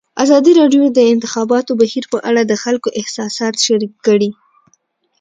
ازادي 0.23 0.51
راډیو 0.59 0.83
د 0.89 0.95
د 0.97 0.99
انتخاباتو 1.13 1.71
بهیر 1.81 2.05
په 2.13 2.17
اړه 2.29 2.41
د 2.45 2.53
خلکو 2.63 2.89
احساسات 2.99 3.55
شریک 3.65 3.93
کړي. 4.05 4.29